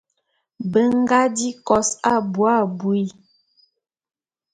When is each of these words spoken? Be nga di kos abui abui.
Be 0.71 0.81
nga 0.99 1.21
di 1.35 1.49
kos 1.67 1.89
abui 2.13 2.51
abui. 2.59 3.03